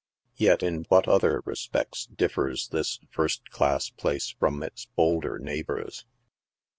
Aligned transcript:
Yet 0.35 0.63
in 0.63 0.85
what 0.89 1.07
other 1.07 1.43
respects 1.45 2.07
differs 2.07 2.69
this 2.69 2.99
first 3.11 3.51
class 3.51 3.91
place 3.91 4.31
from 4.39 4.63
its 4.63 4.85
bolder 4.87 5.37
neighbors 5.37 6.07